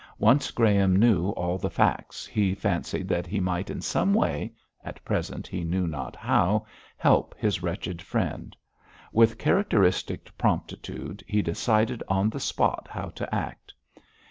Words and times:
Once 0.17 0.49
Graham 0.49 0.95
knew 0.95 1.29
all 1.33 1.59
the 1.59 1.69
facts 1.69 2.25
he 2.25 2.55
fancied 2.55 3.07
that 3.09 3.27
he 3.27 3.39
might 3.39 3.69
in 3.69 3.81
some 3.81 4.15
way 4.15 4.51
at 4.83 5.05
present 5.05 5.45
he 5.45 5.63
knew 5.63 5.85
not 5.85 6.15
how 6.15 6.65
help 6.97 7.35
his 7.37 7.61
wretched 7.61 8.01
friend. 8.01 8.55
With 9.13 9.37
characteristic 9.37 10.35
promptitude 10.39 11.23
he 11.27 11.43
decided 11.43 12.01
on 12.07 12.31
the 12.31 12.39
spot 12.39 12.87
how 12.89 13.09
to 13.09 13.35
act. 13.35 13.73